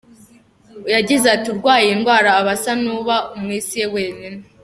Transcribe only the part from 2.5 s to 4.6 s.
asa n’uba mu isi ye wenyine.